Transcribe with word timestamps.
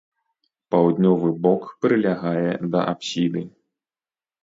Паўднёвы 0.75 1.29
бок 1.45 1.69
прылягае 1.85 2.53
да 2.75 2.79
апсіды. 2.97 3.49